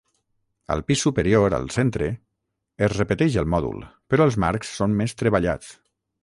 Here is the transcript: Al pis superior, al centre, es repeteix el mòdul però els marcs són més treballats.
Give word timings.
Al 0.75 0.79
pis 0.91 1.01
superior, 1.07 1.55
al 1.57 1.67
centre, 1.75 2.07
es 2.87 2.95
repeteix 2.95 3.37
el 3.43 3.47
mòdul 3.57 3.85
però 4.15 4.27
els 4.31 4.39
marcs 4.45 4.73
són 4.81 4.97
més 5.03 5.15
treballats. 5.23 5.71